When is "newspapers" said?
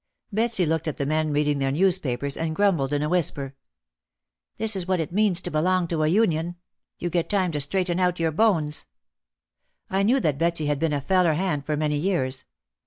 1.71-2.35